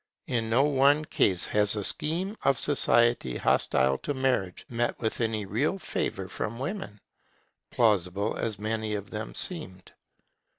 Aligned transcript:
In 0.25 0.49
no 0.49 0.63
one 0.63 1.05
case 1.05 1.45
has 1.45 1.75
a 1.75 1.83
scheme 1.83 2.35
of 2.41 2.57
society 2.57 3.37
hostile 3.37 3.99
to 3.99 4.15
marriage 4.15 4.65
met 4.67 4.97
with 4.99 5.21
any 5.21 5.45
real 5.45 5.77
favour 5.77 6.27
from 6.27 6.57
women, 6.57 6.99
plausible 7.69 8.35
as 8.35 8.57
many 8.57 8.95
of 8.95 9.11
them 9.11 9.35
seemed. 9.35 9.91